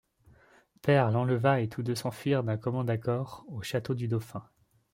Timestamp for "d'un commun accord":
2.43-3.45